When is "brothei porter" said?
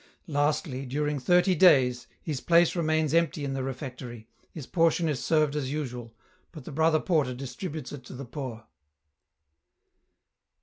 6.71-7.35